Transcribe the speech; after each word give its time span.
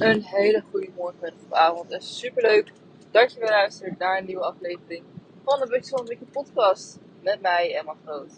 Een 0.00 0.22
hele 0.22 0.62
goede 0.70 0.88
morgen, 0.96 1.18
middag 1.20 1.40
of 1.48 1.52
avond. 1.52 1.90
En 1.90 2.02
superleuk 2.02 2.72
dat 3.10 3.32
je 3.32 3.40
weer 3.40 3.48
luistert 3.48 3.98
naar 3.98 4.18
een 4.18 4.24
nieuwe 4.24 4.42
aflevering 4.42 5.04
van 5.44 5.60
de 5.60 5.66
Budget 5.66 5.88
van 5.88 6.06
Wiki 6.06 6.24
podcast. 6.24 6.98
Met 7.22 7.40
mij, 7.40 7.76
Emma 7.76 7.94
Groot. 8.04 8.32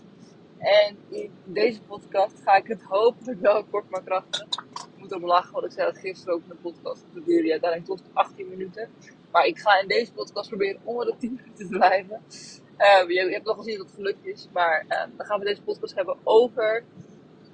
En 0.59 0.97
in 1.09 1.33
deze 1.45 1.81
podcast 1.81 2.43
ga 2.43 2.57
ik 2.57 2.67
het 2.67 2.83
hopelijk 2.83 3.41
wel 3.41 3.65
kort 3.65 3.91
maar 3.91 4.03
krachtig. 4.03 4.47
Ik 4.73 4.97
moet 4.97 5.13
om 5.13 5.27
lachen, 5.27 5.53
want 5.53 5.65
ik 5.65 5.73
zei 5.73 5.87
dat 5.93 5.99
gisteren 5.99 6.35
ook 6.35 6.43
in 6.43 6.49
de 6.49 6.55
podcast. 6.55 7.05
Dat 7.15 7.25
duurde 7.25 7.51
uiteindelijk 7.51 7.91
tot 7.91 8.03
18 8.13 8.49
minuten. 8.49 8.89
Maar 9.31 9.45
ik 9.45 9.59
ga 9.59 9.81
in 9.81 9.89
deze 9.89 10.13
podcast 10.13 10.49
proberen 10.49 10.81
onder 10.85 11.07
de 11.07 11.17
10 11.19 11.35
minuten 11.35 11.67
te 11.67 11.77
blijven. 11.79 12.23
Uh, 12.79 13.09
je, 13.09 13.25
je, 13.25 13.33
hebt 13.33 13.47
nog 13.47 13.57
gezien 13.57 13.77
dat 13.77 13.87
het 13.87 13.95
gelukt 13.95 14.27
is. 14.27 14.49
Maar 14.53 14.85
uh, 14.89 15.17
dan 15.17 15.27
gaan 15.27 15.39
we 15.39 15.45
deze 15.45 15.63
podcast 15.63 15.95
hebben 15.95 16.17
over 16.23 16.85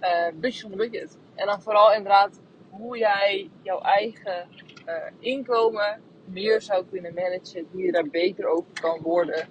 uh, 0.00 0.26
budget 0.34 0.60
van 0.60 0.70
de 0.70 0.76
budget. 0.76 1.18
En 1.34 1.46
dan 1.46 1.62
vooral 1.62 1.92
inderdaad 1.92 2.40
hoe 2.70 2.98
jij 2.98 3.50
jouw 3.62 3.80
eigen 3.80 4.46
uh, 4.86 4.94
inkomen 5.18 6.00
meer 6.24 6.62
zou 6.62 6.84
kunnen 6.90 7.14
managen, 7.14 7.66
hoe 7.70 7.82
je 7.82 7.92
daar 7.92 8.08
beter 8.08 8.46
over 8.46 8.70
kan 8.80 9.00
worden, 9.02 9.48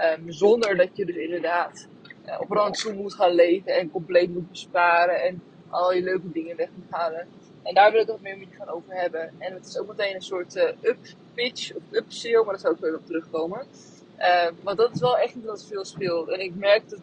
um, 0.00 0.32
zonder 0.32 0.76
dat 0.76 0.96
je 0.96 1.04
dus 1.04 1.16
inderdaad 1.16 1.88
uh, 2.26 2.40
op 2.40 2.50
rantsoen 2.50 2.96
moet 2.96 3.14
gaan 3.14 3.34
leven 3.34 3.74
en 3.74 3.90
compleet 3.90 4.32
moet 4.32 4.50
besparen 4.50 5.22
en 5.22 5.42
al 5.68 5.92
je 5.92 6.02
leuke 6.02 6.32
dingen 6.32 6.56
weg 6.56 6.68
moet 6.74 6.90
halen. 6.90 7.26
En 7.62 7.74
daar 7.74 7.92
wil 7.92 8.00
ik 8.00 8.06
wat 8.06 8.20
meer 8.20 8.38
met 8.38 8.48
je 8.50 8.56
gaan 8.56 8.68
over 8.68 8.94
hebben. 8.94 9.32
En 9.38 9.54
het 9.54 9.66
is 9.66 9.78
ook 9.78 9.88
meteen 9.88 10.14
een 10.14 10.22
soort 10.22 10.56
uh, 10.56 10.62
up 10.82 10.98
pitch 11.34 11.74
of 11.74 11.82
upsale, 11.90 12.44
maar 12.44 12.52
daar 12.52 12.58
zou 12.58 12.74
ik 12.74 12.80
weer 12.80 12.96
op 12.96 13.06
terugkomen. 13.06 13.66
Uh, 14.18 14.48
want 14.62 14.78
dat 14.78 14.94
is 14.94 15.00
wel 15.00 15.18
echt 15.18 15.34
niet 15.34 15.44
wat 15.44 15.64
veel 15.64 15.84
speelt. 15.84 16.28
En 16.28 16.40
ik 16.40 16.54
merk 16.54 16.88
dat 16.90 17.00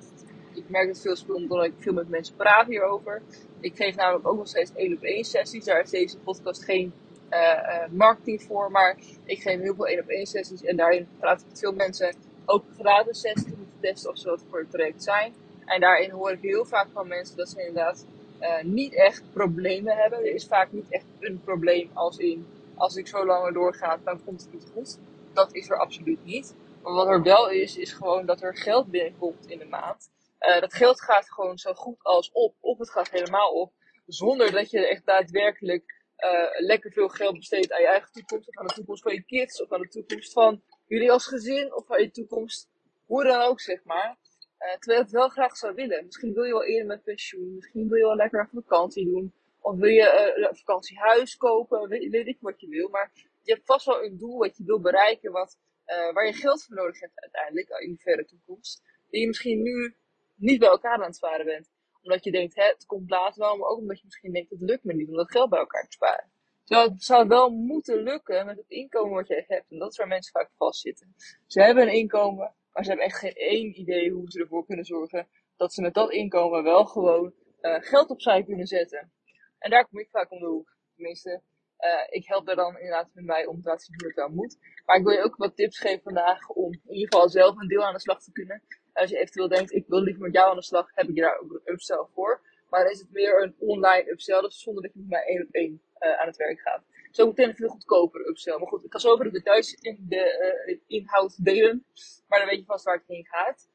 ik 0.54 0.70
merk 0.70 0.88
het 0.88 1.02
veel 1.02 1.16
speelt 1.16 1.38
omdat 1.38 1.66
ik 1.66 1.74
veel 1.78 1.94
met 1.94 2.10
mensen 2.10 2.36
praat 2.36 2.68
hierover. 2.68 3.22
Ik 3.60 3.76
geef 3.76 3.96
namelijk 3.96 4.28
ook 4.28 4.38
nog 4.38 4.48
steeds 4.48 4.72
één 4.76 4.94
op 4.94 5.04
één 5.04 5.24
sessies. 5.24 5.66
Daar 5.66 5.82
is 5.82 5.90
deze 5.90 6.18
podcast 6.18 6.64
geen 6.64 6.94
uh, 7.30 7.40
uh, 7.40 7.88
marketing 7.92 8.42
voor, 8.42 8.72
maar 8.72 8.98
ik 9.24 9.42
geef 9.42 9.60
heel 9.60 9.76
veel 9.76 9.88
één 9.88 10.00
op 10.00 10.08
één 10.08 10.26
sessies. 10.26 10.64
En 10.64 10.76
daarin 10.76 11.08
praat 11.20 11.42
ik 11.42 11.48
met 11.48 11.60
veel 11.60 11.74
mensen 11.74 12.16
ook 12.46 12.64
gratis 12.80 13.20
sessies 13.20 13.54
om 13.54 13.66
te 13.66 13.88
testen 13.88 14.12
of 14.12 14.18
ze 14.18 14.30
wat 14.30 14.44
voor 14.50 14.60
het 14.60 14.72
traject 14.72 15.04
zijn. 15.04 15.34
En 15.66 15.80
daarin 15.80 16.10
hoor 16.10 16.32
ik 16.32 16.42
heel 16.42 16.66
vaak 16.66 16.88
van 16.94 17.08
mensen 17.08 17.38
dat 17.38 17.50
ze 17.50 17.60
inderdaad 17.60 18.06
uh, 18.42 18.62
niet 18.64 18.94
echt 18.94 19.24
problemen 19.34 19.98
hebben. 19.98 20.20
Er 20.20 20.34
is 20.34 20.46
vaak 20.46 20.72
niet 20.72 20.90
echt 20.90 21.06
een 21.20 21.42
probleem 21.44 21.90
als 21.94 22.18
in, 22.18 22.48
als 22.76 22.96
ik 22.96 23.08
zo 23.08 23.26
langer 23.26 23.54
doorga, 23.54 24.00
dan 24.04 24.24
komt 24.24 24.42
het 24.42 24.54
niet 24.54 24.72
goed. 24.74 24.98
Dat 25.34 25.54
is 25.54 25.70
er 25.70 25.78
absoluut 25.78 26.26
niet. 26.26 26.56
Maar 26.84 26.94
wat 26.94 27.08
er 27.08 27.22
wel 27.22 27.50
is, 27.50 27.78
is 27.78 27.94
gewoon 27.94 28.26
dat 28.26 28.42
er 28.42 28.58
geld 28.58 28.92
binnenkomt 28.92 29.46
in 29.48 29.60
de 29.60 29.66
maand. 29.66 30.10
Uh, 30.40 30.60
dat 30.60 30.74
geld 30.74 31.02
gaat 31.02 31.32
gewoon 31.32 31.58
zo 31.58 31.74
goed 31.74 32.04
als 32.04 32.32
op, 32.32 32.56
of 32.60 32.78
het 32.78 32.90
gaat 32.90 33.10
helemaal 33.10 33.52
op, 33.52 33.74
zonder 34.06 34.52
dat 34.52 34.70
je 34.70 34.88
echt 34.88 35.06
daadwerkelijk 35.06 36.04
uh, 36.18 36.68
lekker 36.68 36.92
veel 36.92 37.10
geld 37.10 37.36
besteedt 37.36 37.72
aan 37.72 37.82
je 37.82 37.88
eigen 37.88 38.12
toekomst, 38.12 38.48
of 38.48 38.58
aan 38.58 38.68
de 38.68 38.74
toekomst 38.74 39.04
van 39.04 39.14
je 39.14 39.24
kids, 39.24 39.62
of 39.62 39.72
aan 39.72 39.82
de 39.82 39.88
toekomst 39.88 40.34
van 40.34 40.62
jullie 40.88 41.12
als 41.12 41.28
gezin, 41.28 41.76
of 41.76 41.92
aan 41.92 42.02
je 42.02 42.12
toekomst, 42.12 42.70
hoe 43.06 43.24
dan 43.24 43.42
ook, 43.42 43.62
zeg 43.62 43.84
maar. 43.84 44.18
Uh, 44.60 44.72
terwijl 44.72 44.98
je 44.98 45.06
het 45.06 45.12
wel 45.12 45.30
graag 45.30 45.58
zou 45.58 45.74
willen. 45.74 46.06
Misschien 46.06 46.34
wil 46.34 46.44
je 46.44 46.52
wel 46.52 46.66
eerder 46.66 46.88
met 46.88 47.04
pensioen, 47.04 47.56
misschien 47.56 47.88
wil 47.88 47.98
je 47.98 48.04
wel 48.04 48.16
lekker 48.16 48.40
een 48.40 48.62
vakantie 48.64 49.06
doen, 49.06 49.34
of 49.60 49.76
wil 49.76 49.90
je 49.90 50.34
een 50.50 50.56
vakantiehuis 50.56 51.38
kopen, 51.38 51.90
weet, 51.90 52.10
weet 52.10 52.28
ik 52.28 52.38
wat 52.40 52.60
je 52.62 52.68
wil, 52.68 52.90
maar 52.90 53.12
je 53.44 53.54
hebt 53.54 53.66
vast 53.66 53.86
wel 53.86 54.04
een 54.04 54.18
doel 54.18 54.38
wat 54.38 54.58
je 54.58 54.64
wil 54.64 54.80
bereiken, 54.80 55.32
wat, 55.32 55.58
waar 55.86 56.26
je 56.26 56.34
geld 56.34 56.64
voor 56.64 56.76
nodig 56.76 57.00
hebt 57.00 57.22
uiteindelijk 57.22 57.70
in 57.70 57.92
de 57.92 57.98
verre 57.98 58.26
toekomst, 58.26 58.84
die 59.10 59.22
je 59.22 59.28
misschien 59.28 59.62
nu 59.62 59.96
niet 60.40 60.60
bij 60.60 60.70
elkaar 60.70 60.96
aan 60.96 61.02
het 61.02 61.16
sparen 61.16 61.46
bent. 61.46 61.70
Omdat 62.02 62.24
je 62.24 62.32
denkt, 62.32 62.56
hè, 62.56 62.64
het 62.64 62.86
komt 62.86 63.10
later 63.10 63.40
wel, 63.40 63.58
maar 63.58 63.70
ook 63.70 63.78
omdat 63.78 63.98
je 63.98 64.06
misschien 64.06 64.34
denkt, 64.34 64.50
het 64.50 64.62
lukt 64.62 64.84
me 64.84 64.94
niet 64.94 65.10
om 65.10 65.16
dat 65.16 65.32
geld 65.32 65.50
bij 65.50 65.60
elkaar 65.60 65.84
te 65.84 65.92
sparen. 65.92 66.32
Terwijl 66.64 66.90
het 66.90 67.04
zou 67.04 67.28
wel 67.28 67.50
moeten 67.50 68.04
lukken 68.04 68.46
met 68.46 68.58
het 68.58 68.70
inkomen 68.70 69.16
wat 69.16 69.28
je 69.28 69.44
hebt. 69.48 69.72
En 69.72 69.78
dat 69.78 69.92
is 69.92 69.98
waar 69.98 70.08
mensen 70.08 70.32
vaak 70.32 70.52
vastzitten. 70.58 71.14
Ze 71.48 71.62
hebben 71.62 71.84
een 71.84 71.94
inkomen, 71.94 72.56
maar 72.72 72.84
ze 72.84 72.90
hebben 72.90 73.08
echt 73.08 73.20
geen 73.20 73.34
één 73.34 73.80
idee 73.80 74.12
hoe 74.12 74.32
ze 74.32 74.40
ervoor 74.40 74.66
kunnen 74.66 74.86
zorgen 74.86 75.28
dat 75.58 75.74
ze 75.74 75.82
met 75.82 75.94
dat 75.94 76.12
inkomen 76.12 76.64
wel 76.64 76.86
gewoon 76.86 77.34
uh, 77.62 77.76
geld 77.80 78.10
opzij 78.10 78.44
kunnen 78.44 78.68
zetten. 78.68 79.12
En 79.58 79.70
daar 79.70 79.88
kom 79.88 80.00
ik 80.00 80.10
vaak 80.10 80.32
om 80.32 80.40
de 80.40 80.46
hoek. 80.46 80.78
Tenminste, 80.96 81.42
uh, 81.80 82.06
ik 82.10 82.28
help 82.28 82.46
daar 82.46 82.56
dan 82.56 82.78
inderdaad 82.78 83.10
met 83.14 83.48
om 83.48 83.62
te 83.62 83.68
laten 83.70 83.86
zien 83.86 83.96
hoe 84.00 84.08
het 84.08 84.16
wel 84.16 84.30
moet. 84.30 84.58
Maar 84.86 84.98
ik 84.98 85.04
wil 85.04 85.14
je 85.14 85.24
ook 85.24 85.36
wat 85.36 85.56
tips 85.56 85.80
geven 85.80 86.02
vandaag 86.02 86.50
om 86.50 86.74
in 86.74 86.94
ieder 86.94 87.14
geval 87.14 87.30
zelf 87.30 87.58
een 87.58 87.68
deel 87.68 87.84
aan 87.86 87.94
de 87.94 88.00
slag 88.00 88.24
te 88.24 88.32
kunnen. 88.32 88.64
Als 89.00 89.10
je 89.10 89.18
eventueel 89.18 89.48
denkt, 89.48 89.72
ik 89.74 89.86
wil 89.88 90.02
liever 90.02 90.22
met 90.22 90.34
jou 90.34 90.50
aan 90.50 90.56
de 90.56 90.64
slag, 90.64 90.92
heb 90.94 91.10
ik 91.10 91.16
je 91.16 91.22
daar 91.22 91.40
ook 91.40 91.52
een 91.52 91.74
upsell 91.74 92.06
voor. 92.14 92.42
Maar 92.70 92.84
dan 92.84 92.92
is 92.92 93.00
het 93.00 93.12
meer 93.12 93.44
een 93.44 93.56
online 93.60 94.12
upsell, 94.12 94.42
dus 94.42 94.62
zonder 94.62 94.84
dat 94.84 94.94
je 94.94 95.00
met 95.00 95.10
mij 95.10 95.24
één 95.24 95.42
op 95.42 95.52
één 95.52 95.82
uh, 96.00 96.20
aan 96.20 96.28
het 96.28 96.38
werk 96.38 96.60
gaat. 96.60 96.84
Zo 97.12 97.28
meteen 97.28 97.50
een 97.50 97.56
veel 97.56 97.70
goedkoper 97.70 98.28
upsell. 98.28 98.58
Maar 98.58 98.68
goed, 98.68 98.84
ik 98.84 98.92
ga 98.92 99.00
zo 99.00 99.12
over 99.12 99.26
de 99.26 99.32
details 99.32 99.74
in 99.74 100.06
de 100.10 100.56
uh, 100.68 100.80
inhoud 100.88 101.46
delen. 101.46 101.86
Maar 102.28 102.40
dan 102.40 102.48
weet 102.48 102.60
je 102.60 102.66
vast 102.66 102.86
waar 102.86 102.98
het 102.98 103.08
heen 103.08 103.26
gaat. 103.26 103.70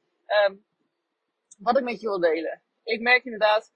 Um, 0.48 0.64
wat 1.58 1.78
ik 1.78 1.84
met 1.84 2.00
je 2.00 2.06
wil 2.06 2.20
delen. 2.20 2.62
Ik 2.84 3.00
merk 3.00 3.24
inderdaad, 3.24 3.72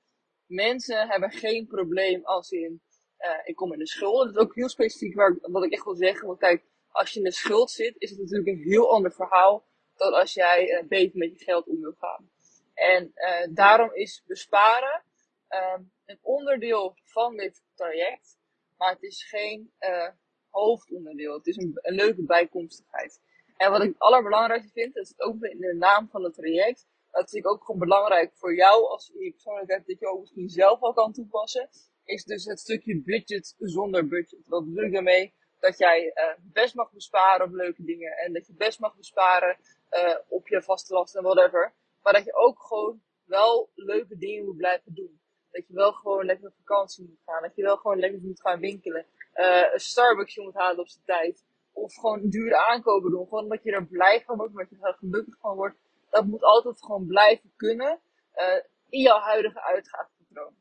mensen 0.47 1.09
hebben 1.09 1.31
geen 1.31 1.67
probleem 1.67 2.25
als 2.25 2.51
in, 2.51 2.83
uh, 3.21 3.31
ik 3.45 3.57
kom 3.57 3.73
in 3.73 3.79
de 3.79 3.87
schuld. 3.87 4.25
Dat 4.25 4.37
is 4.37 4.43
ook 4.43 4.55
heel 4.55 4.69
specifiek 4.69 5.15
waar, 5.15 5.39
wat 5.41 5.65
ik 5.65 5.73
echt 5.73 5.85
wil 5.85 5.95
zeggen. 5.95 6.27
Want 6.27 6.39
kijk, 6.39 6.65
als 6.91 7.11
je 7.11 7.19
in 7.19 7.25
de 7.25 7.33
schuld 7.33 7.71
zit, 7.71 7.95
is 7.99 8.11
het 8.11 8.19
natuurlijk 8.19 8.49
een 8.49 8.63
heel 8.63 8.91
ander 8.91 9.13
verhaal 9.13 9.67
dan 9.99 10.13
als 10.13 10.35
jij 10.35 10.69
uh, 10.69 10.89
beter 10.89 11.19
met 11.19 11.39
je 11.39 11.45
geld 11.45 11.67
om 11.67 11.81
wil 11.81 11.95
gaan. 11.99 12.31
En 12.75 13.13
uh, 13.15 13.55
daarom 13.55 13.95
is 13.95 14.23
besparen 14.27 15.03
um, 15.49 15.93
een 16.07 16.19
onderdeel 16.23 16.97
van 17.05 17.37
dit 17.37 17.63
traject, 17.75 18.39
maar 18.77 18.91
het 18.91 19.03
is 19.03 19.25
geen 19.29 19.73
uh, 19.81 20.09
hoofdonderdeel. 20.51 21.35
Het 21.35 21.47
is 21.47 21.57
een, 21.57 21.79
leuke 21.83 22.23
bijkomstigheid. 22.23 23.21
En 23.57 23.71
wat 23.71 23.83
ik 23.83 23.89
het 23.89 23.99
allerbelangrijkste 23.99 24.73
vind, 24.73 24.95
dat 24.95 25.05
is 25.05 25.21
ook 25.21 25.43
in 25.43 25.59
de 25.59 25.75
naam 25.75 26.09
van 26.09 26.25
het 26.25 26.35
traject, 26.35 26.87
dat 27.11 27.33
is 27.33 27.45
ook 27.45 27.65
gewoon 27.65 27.81
belangrijk 27.81 28.33
voor 28.35 28.55
jou 28.55 28.87
als 28.89 29.11
je 29.15 29.31
persoonlijkheid, 29.31 29.87
dat 29.87 29.99
je 29.99 30.07
ook 30.07 30.21
misschien 30.21 30.49
zelf 30.49 30.81
al 30.81 30.93
kan 30.93 31.13
toepassen, 31.13 31.69
is 32.05 32.25
dus 32.25 32.45
het 32.45 32.61
stukje 32.61 33.03
budget 33.03 33.55
zonder 33.59 34.09
budget. 34.09 34.49
Wat 34.49 34.65
bedoel 34.65 34.85
ik 34.85 34.93
daarmee? 34.93 35.35
Dat 35.61 35.79
jij 35.79 36.13
best 36.53 36.75
mag 36.75 36.93
besparen 36.93 37.47
op 37.47 37.53
leuke 37.53 37.85
dingen 37.85 38.13
en 38.17 38.33
dat 38.33 38.47
je 38.47 38.55
best 38.55 38.81
mag 38.81 38.97
besparen 38.97 39.59
uh, 39.91 40.17
op 40.29 40.49
je 40.49 40.63
vaste 40.63 40.95
lasten 40.95 41.21
en 41.21 41.27
whatever. 41.27 41.75
Maar 42.03 42.13
dat 42.13 42.25
je 42.25 42.35
ook 42.35 42.63
gewoon 42.63 43.03
wel 43.25 43.71
leuke 43.75 44.19
dingen 44.19 44.45
moet 44.45 44.57
blijven 44.57 44.95
doen. 44.95 45.21
Dat 45.51 45.67
je 45.67 45.75
wel 45.75 45.93
gewoon 45.93 46.25
lekker 46.25 46.49
op 46.49 46.55
vakantie 46.57 47.07
moet 47.09 47.23
gaan. 47.25 47.43
Dat 47.43 47.57
je 47.57 47.63
wel 47.63 47.77
gewoon 47.77 47.99
lekker 47.99 48.21
moet 48.21 48.41
gaan 48.41 48.61
winkelen. 48.61 49.07
Uh, 49.35 49.73
een 49.73 49.81
Starbucksje 49.81 50.43
moet 50.43 50.55
halen 50.55 50.81
op 50.81 50.89
zijn 50.89 51.05
tijd. 51.05 51.45
Of 51.73 51.95
gewoon 51.95 52.29
dure 52.29 52.67
aankopen 52.67 53.11
doen. 53.11 53.25
Gewoon 53.25 53.43
omdat 53.43 53.63
je 53.63 53.73
er 53.73 53.87
blij 53.87 54.23
van 54.25 54.37
wordt, 54.37 54.53
omdat 54.53 54.71
je 54.71 54.77
er 54.81 54.95
gelukkig 54.95 55.39
van 55.39 55.57
wordt. 55.57 55.79
Dat 56.11 56.25
moet 56.25 56.43
altijd 56.43 56.85
gewoon 56.85 57.07
blijven 57.07 57.53
kunnen. 57.57 58.01
Uh, 58.35 58.63
in 58.89 59.01
jouw 59.01 59.19
huidige 59.19 59.63
uitgavenpatroon. 59.63 60.55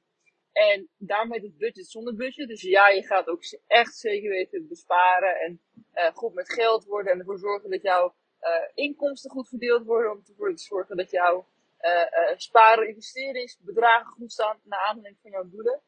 En 0.52 0.90
daarmee 0.98 1.42
het 1.42 1.58
budget 1.58 1.88
zonder 1.88 2.16
budget. 2.16 2.48
Dus 2.48 2.62
ja, 2.62 2.88
je 2.88 3.06
gaat 3.06 3.28
ook 3.28 3.42
echt 3.68 3.96
zeker 3.96 4.30
weten 4.30 4.68
besparen. 4.68 5.40
En 5.40 5.62
uh, 5.94 6.06
goed 6.14 6.34
met 6.34 6.54
geld 6.54 6.86
worden. 6.86 7.12
En 7.12 7.20
ervoor 7.20 7.40
zorgen 7.40 7.70
dat 7.70 7.82
jouw 7.82 8.16
inkomsten 8.74 9.32
goed 9.32 9.48
verdeeld 9.48 9.86
worden. 9.86 10.12
Om 10.12 10.24
ervoor 10.28 10.56
te 10.56 10.64
zorgen 10.64 10.98
dat 10.98 11.12
jouw 11.12 11.48
uh, 11.82 11.92
uh, 11.92 12.38
sparen, 12.38 12.88
investeringsbedragen 12.88 14.12
goed 14.12 14.32
staan 14.32 14.60
naar 14.64 14.86
aanleiding 14.88 15.18
van 15.22 15.32
jouw 15.32 15.50
doelen. 15.50 15.82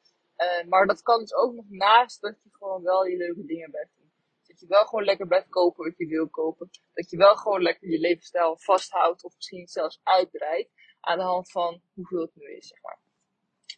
Maar 0.70 0.88
dat 0.88 1.02
kan 1.02 1.20
dus 1.20 1.34
ook 1.34 1.54
nog 1.54 1.66
naast 1.70 2.22
dat 2.22 2.36
je 2.44 2.50
gewoon 2.52 2.84
wel 2.84 3.06
je 3.06 3.18
leuke 3.18 3.46
dingen 3.46 3.72
blijft 3.72 3.92
doen. 3.98 4.12
Dat 4.48 4.60
je 4.60 4.68
wel 4.68 4.86
gewoon 4.86 5.04
lekker 5.04 5.28
blijft 5.28 5.50
kopen 5.50 5.84
wat 5.86 5.98
je 5.98 6.08
wil 6.08 6.30
kopen. 6.30 6.70
Dat 6.94 7.10
je 7.10 7.18
wel 7.18 7.36
gewoon 7.36 7.62
lekker 7.62 7.90
je 7.90 8.00
levensstijl 8.00 8.58
vasthoudt 8.58 9.24
of 9.24 9.36
misschien 9.36 9.68
zelfs 9.68 10.00
uitbreidt 10.04 10.70
aan 11.00 11.18
de 11.18 11.24
hand 11.24 11.52
van 11.52 11.82
hoeveel 11.94 12.22
het 12.22 12.36
nu 12.36 12.56
is, 12.56 12.68
zeg 12.68 12.82
maar. 12.82 13.00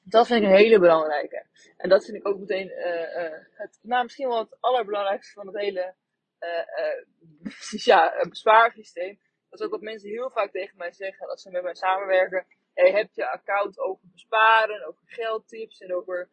Dat 0.03 0.27
vind 0.27 0.41
ik 0.41 0.47
een 0.47 0.55
hele 0.55 0.79
belangrijke. 0.79 1.45
En 1.77 1.89
dat 1.89 2.05
vind 2.05 2.17
ik 2.17 2.27
ook 2.27 2.39
meteen 2.39 2.69
het, 3.53 3.79
nou, 3.81 4.03
misschien 4.03 4.27
wel 4.27 4.39
het 4.39 4.57
allerbelangrijkste 4.59 5.33
van 5.33 5.47
het 5.47 5.55
hele 5.55 5.95
uh, 6.41 7.83
ja, 7.89 8.25
bespaarsysteem. 8.29 9.19
Dat 9.49 9.59
is 9.59 9.65
ook 9.65 9.71
wat 9.71 9.81
mensen 9.81 10.09
heel 10.09 10.29
vaak 10.29 10.51
tegen 10.51 10.77
mij 10.77 10.91
zeggen 10.91 11.29
als 11.29 11.41
ze 11.41 11.51
met 11.51 11.63
mij 11.63 11.75
samenwerken. 11.75 12.45
Hey, 12.73 12.91
heb 12.91 13.09
je 13.13 13.31
account 13.31 13.79
over 13.79 14.03
besparen, 14.11 14.87
over 14.87 15.01
geldtips 15.05 15.79
en 15.79 15.95
over, 15.95 16.29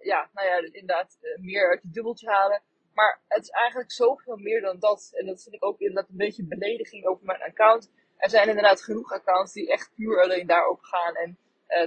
ja, 0.00 0.30
nou 0.32 0.48
ja, 0.48 0.56
inderdaad 0.56 1.18
meer 1.40 1.70
uit 1.70 1.82
je 1.82 1.90
dubbeltje 1.90 2.28
halen. 2.28 2.62
Maar 2.94 3.20
het 3.28 3.42
is 3.42 3.50
eigenlijk 3.50 3.92
zoveel 3.92 4.36
meer 4.36 4.60
dan 4.60 4.78
dat. 4.78 5.10
En 5.14 5.26
dat 5.26 5.42
vind 5.42 5.54
ik 5.54 5.64
ook 5.64 5.80
inderdaad 5.80 6.10
een 6.10 6.16
beetje 6.16 6.46
belediging 6.46 7.06
over 7.06 7.24
mijn 7.24 7.42
account. 7.42 7.90
Er 8.16 8.30
zijn 8.30 8.48
inderdaad 8.48 8.82
genoeg 8.82 9.12
accounts 9.12 9.52
die 9.52 9.70
echt 9.70 9.94
puur 9.94 10.22
alleen 10.22 10.46
daarop 10.46 10.80
gaan. 10.80 11.14
En 11.14 11.38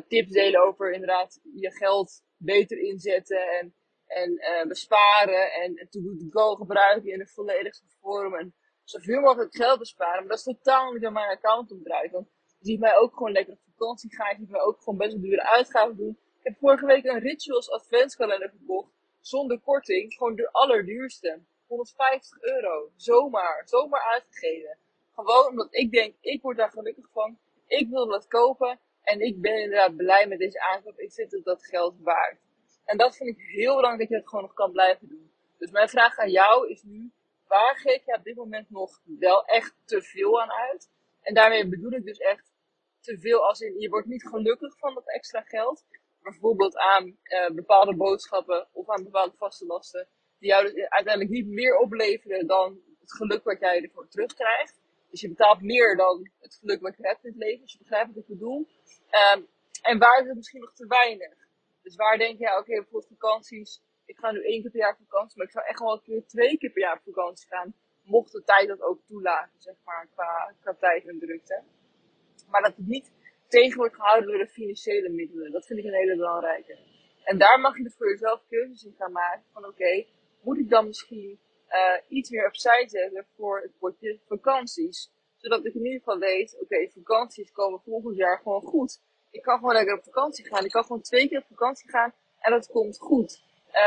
tips 0.07 0.31
delen 0.31 0.61
over 0.61 0.91
inderdaad 0.91 1.39
je 1.55 1.71
geld 1.71 2.23
beter 2.37 2.77
inzetten 2.77 3.47
en, 3.59 3.73
en 4.07 4.31
uh, 4.31 4.67
besparen. 4.67 5.51
En 5.51 5.87
to 5.89 5.99
go 6.29 6.55
gebruiken 6.55 7.11
in 7.11 7.19
een 7.19 7.27
volledige 7.27 7.81
vorm. 8.01 8.35
En 8.35 8.53
zoveel 8.83 9.21
mogelijk 9.21 9.55
geld 9.55 9.79
besparen. 9.79 10.19
Maar 10.19 10.27
dat 10.27 10.37
is 10.37 10.43
totaal 10.43 10.91
niet 10.91 11.05
aan 11.05 11.13
mijn 11.13 11.29
account 11.29 11.71
om 11.71 11.83
draait. 11.83 12.11
Want 12.11 12.27
je 12.59 12.65
ziet 12.65 12.79
mij 12.79 12.97
ook 12.97 13.13
gewoon 13.13 13.31
lekker 13.31 13.53
op 13.53 13.59
vakantie 13.77 14.15
gaan. 14.15 14.29
Je 14.29 14.39
ziet 14.39 14.49
mij 14.49 14.61
ook 14.61 14.79
gewoon 14.79 14.97
best 14.97 15.11
wel 15.11 15.21
dure 15.21 15.43
uitgaven 15.43 15.95
doen. 15.97 16.17
Ik 16.39 16.43
heb 16.43 16.57
vorige 16.57 16.85
week 16.85 17.05
een 17.05 17.19
Rituals 17.19 17.71
adventskalender 17.71 18.49
gekocht 18.49 18.93
zonder 19.27 19.59
korting 19.59 20.13
gewoon 20.13 20.35
de 20.35 20.51
allerduurste. 20.51 21.41
150 21.67 22.41
euro. 22.41 22.91
Zomaar. 22.95 23.61
Zomaar 23.65 24.01
uitgegeven. 24.01 24.77
Gewoon 25.13 25.47
omdat 25.47 25.67
ik 25.75 25.91
denk, 25.91 26.15
ik 26.21 26.41
word 26.41 26.57
daar 26.57 26.71
gelukkig 26.71 27.09
van. 27.11 27.39
Ik 27.67 27.89
wil 27.89 28.07
dat 28.07 28.27
kopen. 28.27 28.79
En 29.01 29.19
ik 29.19 29.41
ben 29.41 29.61
inderdaad 29.61 29.95
blij 29.95 30.27
met 30.27 30.39
deze 30.39 30.61
aankoop. 30.61 30.99
Ik 30.99 31.13
vind 31.13 31.31
het 31.31 31.43
dat 31.43 31.65
geld 31.65 31.95
waard. 31.99 32.39
En 32.85 32.97
dat 32.97 33.15
vind 33.15 33.29
ik 33.29 33.45
heel 33.45 33.75
belangrijk 33.75 33.99
dat 33.99 34.09
je 34.09 34.15
het 34.15 34.29
gewoon 34.29 34.43
nog 34.43 34.53
kan 34.53 34.71
blijven 34.71 35.07
doen. 35.07 35.31
Dus 35.57 35.71
mijn 35.71 35.89
vraag 35.89 36.17
aan 36.17 36.31
jou 36.31 36.69
is 36.69 36.83
nu, 36.83 37.11
waar 37.47 37.75
geef 37.75 38.05
je 38.05 38.17
op 38.17 38.23
dit 38.23 38.35
moment 38.35 38.69
nog 38.69 39.01
wel 39.19 39.45
echt 39.45 39.75
te 39.85 40.01
veel 40.01 40.41
aan 40.41 40.51
uit? 40.51 40.89
En 41.21 41.33
daarmee 41.33 41.69
bedoel 41.69 41.91
ik 41.91 42.05
dus 42.05 42.17
echt 42.17 42.53
te 42.99 43.19
veel 43.19 43.47
als 43.47 43.59
in, 43.59 43.79
je 43.79 43.89
wordt 43.89 44.07
niet 44.07 44.27
gelukkig 44.27 44.77
van 44.77 44.93
dat 44.93 45.11
extra 45.11 45.41
geld. 45.41 45.85
Bijvoorbeeld 46.21 46.77
aan 46.77 47.05
uh, 47.05 47.49
bepaalde 47.49 47.95
boodschappen 47.95 48.67
of 48.71 48.89
aan 48.89 49.03
bepaalde 49.03 49.35
vaste 49.38 49.65
lasten. 49.65 50.07
Die 50.39 50.49
jou 50.49 50.63
dus 50.63 50.89
uiteindelijk 50.89 51.29
niet 51.29 51.47
meer 51.47 51.77
opleveren 51.77 52.47
dan 52.47 52.81
het 52.99 53.13
geluk 53.13 53.43
wat 53.43 53.59
jij 53.59 53.81
ervoor 53.81 54.07
terugkrijgt. 54.07 54.79
Dus 55.09 55.21
je 55.21 55.29
betaalt 55.29 55.61
meer 55.61 55.95
dan 55.97 56.31
het 56.39 56.55
geluk 56.55 56.81
wat 56.81 56.97
je 56.97 57.07
hebt 57.07 57.23
in 57.23 57.29
het 57.29 57.39
leven. 57.39 57.61
Dus 57.61 57.71
je 57.71 57.77
begrijpt 57.77 58.07
wat 58.07 58.17
ik 58.17 58.27
bedoel. 58.27 58.67
Um, 59.35 59.47
en 59.81 59.99
waar 59.99 60.21
is 60.21 60.27
het 60.27 60.35
misschien 60.35 60.61
nog 60.61 60.73
te 60.73 60.88
weinig? 60.88 61.44
Dus 61.85 61.95
waar 61.95 62.17
denk 62.17 62.39
je, 62.39 62.57
oké, 62.59 62.73
bijvoorbeeld 62.73 63.17
vakanties. 63.17 63.81
Ik 64.05 64.17
ga 64.17 64.31
nu 64.31 64.43
één 64.43 64.61
keer 64.61 64.71
per 64.71 64.79
jaar 64.79 64.91
op 64.91 65.07
vakantie, 65.09 65.37
maar 65.37 65.45
ik 65.45 65.51
zou 65.51 65.65
echt 65.65 65.79
wel 65.79 65.93
een 65.93 66.01
keer 66.01 66.25
twee 66.25 66.57
keer 66.57 66.71
per 66.71 66.81
jaar 66.81 66.97
op 66.97 67.13
vakantie 67.13 67.47
gaan. 67.47 67.73
Mocht 68.03 68.31
de 68.31 68.43
tijd 68.43 68.67
dat 68.67 68.81
ook 68.81 68.99
toelaten, 69.07 69.61
zeg 69.61 69.75
maar, 69.83 70.07
qua, 70.13 70.53
qua 70.61 70.73
tijd 70.73 71.07
en 71.07 71.19
drukte. 71.19 71.63
Maar 72.49 72.61
dat 72.61 72.75
het 72.75 72.87
niet 72.87 73.11
tegen 73.47 73.77
wordt 73.77 73.95
gehouden 73.95 74.29
door 74.29 74.37
de 74.37 74.47
financiële 74.47 75.09
middelen. 75.09 75.51
Dat 75.51 75.65
vind 75.65 75.79
ik 75.79 75.85
een 75.85 75.93
hele 75.93 76.15
belangrijke. 76.15 76.77
En 77.23 77.37
daar 77.37 77.59
mag 77.59 77.77
je 77.77 77.83
dus 77.83 77.95
voor 77.95 78.09
jezelf 78.09 78.43
keuzes 78.47 78.83
in 78.83 78.95
gaan 78.97 79.11
maken. 79.11 79.43
Van 79.51 79.65
oké, 79.65 80.05
moet 80.41 80.57
ik 80.57 80.69
dan 80.69 80.88
misschien 80.88 81.39
uh, 81.69 81.97
iets 82.07 82.29
meer 82.29 82.47
opzij 82.47 82.88
zetten 82.88 83.27
voor 83.35 83.61
het 83.61 83.77
potje 83.77 84.19
vakanties? 84.27 85.11
Zodat 85.35 85.65
ik 85.65 85.73
in 85.73 85.85
ieder 85.85 85.99
geval 85.99 86.19
weet, 86.19 86.57
oké, 86.61 86.89
vakanties 86.89 87.51
komen 87.51 87.81
volgend 87.81 88.15
jaar 88.15 88.38
gewoon 88.38 88.61
goed. 88.61 89.01
Ik 89.35 89.41
kan 89.41 89.57
gewoon 89.57 89.73
lekker 89.73 89.97
op 89.97 90.03
vakantie 90.03 90.45
gaan. 90.45 90.65
Ik 90.65 90.71
kan 90.71 90.83
gewoon 90.83 91.01
twee 91.01 91.27
keer 91.27 91.39
op 91.39 91.47
vakantie 91.47 91.89
gaan 91.89 92.13
en 92.39 92.51
dat 92.51 92.67
komt 92.67 92.99
goed. 92.99 93.43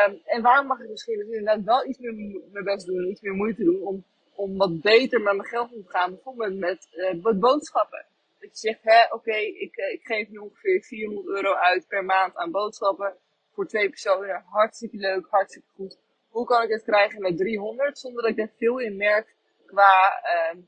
Um, 0.07 0.21
en 0.25 0.43
waarom 0.43 0.67
mag 0.67 0.81
ik 0.81 0.89
misschien 0.89 1.19
dus 1.19 1.29
inderdaad 1.29 1.65
wel 1.65 1.87
iets 1.87 1.99
meer 1.99 2.43
mijn 2.53 2.65
best 2.65 2.87
doen, 2.87 3.11
iets 3.11 3.21
meer 3.21 3.35
moeite 3.35 3.65
doen 3.65 3.83
om, 3.83 4.05
om 4.35 4.57
wat 4.57 4.81
beter 4.81 5.21
met 5.21 5.37
mijn 5.37 5.49
geld 5.49 5.73
om 5.73 5.83
te 5.83 5.91
gaan. 5.91 6.11
Bijvoorbeeld 6.11 6.59
met, 6.59 6.89
uh, 7.23 7.39
boodschappen. 7.39 8.07
Dat 8.39 8.51
je 8.51 8.69
zegt, 8.69 8.81
hè, 8.83 9.15
oké, 9.15 9.37
ik, 9.37 9.77
uh, 9.77 9.93
ik 9.93 10.01
geef 10.03 10.29
nu 10.29 10.39
ongeveer 10.39 10.83
400 10.83 11.27
euro 11.27 11.55
uit 11.55 11.89
per 11.89 12.05
maand 12.05 12.37
aan 12.37 12.51
boodschappen. 12.51 13.17
Voor 13.53 13.67
twee 13.67 13.89
personen. 13.89 14.43
Hartstikke 14.47 14.97
leuk, 14.97 15.27
hartstikke 15.31 15.69
goed. 15.75 15.99
Hoe 16.29 16.47
kan 16.47 16.63
ik 16.63 16.71
het 16.71 16.83
krijgen 16.83 17.23
met 17.23 17.37
300 17.37 17.99
zonder 17.99 18.23
dat 18.23 18.31
ik 18.31 18.39
er 18.39 18.53
veel 18.57 18.79
in 18.79 18.97
merk 18.97 19.35
qua 19.67 20.21
uh, 20.25 20.61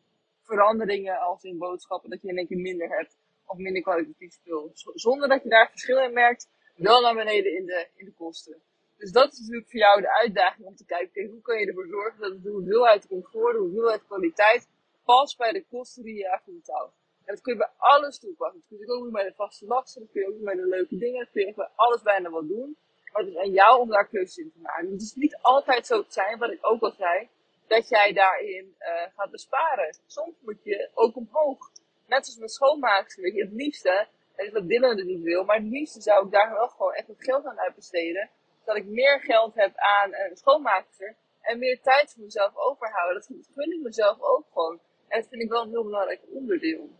veranderingen 0.42 1.18
als 1.18 1.42
in 1.42 1.58
boodschappen, 1.58 2.10
dat 2.10 2.22
je 2.22 2.28
in 2.28 2.36
één 2.36 2.46
keer 2.46 2.58
minder 2.58 2.88
hebt 2.88 3.16
of 3.50 3.56
minder 3.58 3.82
kwalitatief 3.82 4.32
spul. 4.32 4.70
Zonder 4.94 5.28
dat 5.28 5.42
je 5.42 5.48
daar 5.48 5.70
verschil 5.70 5.98
in 5.98 6.12
merkt, 6.12 6.48
wel 6.76 7.00
naar 7.00 7.14
beneden 7.14 7.56
in 7.56 7.66
de, 7.66 7.88
in 7.96 8.04
de 8.04 8.12
kosten. 8.12 8.62
Dus 8.96 9.12
dat 9.12 9.32
is 9.32 9.38
natuurlijk 9.38 9.70
voor 9.70 9.80
jou 9.80 10.00
de 10.00 10.12
uitdaging 10.12 10.66
om 10.66 10.76
te 10.76 10.84
kijken, 10.84 11.30
hoe 11.30 11.40
kan 11.40 11.58
je 11.58 11.66
ervoor 11.66 11.86
zorgen 11.86 12.20
dat 12.20 12.42
de 12.42 12.50
hoeveelheid 12.50 13.06
comfort, 13.06 13.54
de 13.54 13.60
hoeveelheid 13.60 14.06
kwaliteit 14.06 14.68
past 15.04 15.36
bij 15.38 15.52
de 15.52 15.64
kosten 15.70 16.02
die 16.02 16.14
je 16.14 16.28
ervoor 16.28 16.54
betaalt. 16.54 16.92
En 17.24 17.34
dat 17.34 17.40
kun 17.40 17.52
je 17.52 17.58
bij 17.58 17.72
alles 17.76 18.18
toepassen. 18.18 18.60
Dat 18.60 18.68
kun 18.68 18.78
je 18.78 18.92
ook 18.92 19.02
doen 19.02 19.12
bij 19.12 19.24
de 19.24 19.34
vaste 19.34 19.66
lasten, 19.66 20.00
dat 20.00 20.10
kun 20.10 20.20
je 20.20 20.28
ook 20.28 20.34
doen 20.34 20.44
bij 20.44 20.54
de 20.54 20.66
leuke 20.66 20.98
dingen, 20.98 21.18
dat 21.24 21.32
kun 21.32 21.46
je 21.46 21.54
bij 21.54 21.70
alles 21.74 22.02
bijna 22.02 22.30
wat 22.30 22.48
doen. 22.48 22.76
Maar 23.12 23.22
het 23.22 23.32
is 23.32 23.38
aan 23.38 23.50
jou 23.50 23.80
om 23.80 23.88
daar 23.88 24.08
keuzes 24.08 24.36
in 24.36 24.52
te 24.52 24.58
maken. 24.58 24.90
Het 24.90 25.02
is 25.02 25.14
niet 25.14 25.38
altijd 25.40 25.86
zo 25.86 26.02
te 26.02 26.12
zijn, 26.12 26.38
wat 26.38 26.50
ik 26.50 26.58
ook 26.60 26.82
al 26.82 26.90
zei, 26.90 27.28
dat 27.66 27.88
jij 27.88 28.12
daarin 28.12 28.74
uh, 28.78 29.02
gaat 29.16 29.30
besparen. 29.30 29.96
Soms 30.06 30.34
moet 30.40 30.64
je 30.64 30.90
ook 30.94 31.16
omhoog. 31.16 31.70
Net 32.10 32.24
zoals 32.24 32.40
met 32.40 32.52
schoonmaken, 32.52 33.22
weet 33.22 33.34
je, 33.34 33.42
het 33.42 33.52
liefste, 33.52 34.06
en 34.36 34.52
dat 34.52 34.68
Dylan 34.68 34.96
het 34.96 35.06
niet 35.06 35.22
wil, 35.22 35.44
maar 35.44 35.56
het 35.56 35.70
liefste 35.70 36.00
zou 36.00 36.26
ik 36.26 36.32
daar 36.32 36.50
wel 36.52 36.68
gewoon 36.68 36.92
echt 36.92 37.06
wat 37.06 37.24
geld 37.24 37.44
aan 37.46 37.60
uitbesteden. 37.60 38.30
Dat 38.64 38.76
ik 38.76 38.86
meer 38.86 39.20
geld 39.20 39.54
heb 39.54 39.72
aan 39.76 40.14
een 40.14 40.36
schoonmaakster 40.36 41.16
en 41.40 41.58
meer 41.58 41.80
tijd 41.80 42.12
voor 42.12 42.22
mezelf 42.22 42.56
overhouden. 42.56 43.14
Dat 43.14 43.26
gun 43.54 43.72
ik 43.72 43.80
mezelf 43.82 44.20
ook 44.20 44.46
gewoon. 44.52 44.80
En 45.08 45.20
dat 45.20 45.28
vind 45.28 45.42
ik 45.42 45.48
wel 45.48 45.62
een 45.62 45.68
heel 45.68 45.84
belangrijk 45.84 46.20
onderdeel. 46.32 46.90